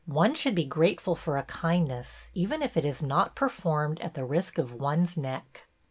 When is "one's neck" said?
4.73-5.67